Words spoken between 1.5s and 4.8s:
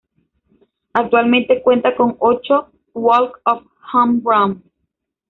cuenta con ocho walk-off home runs.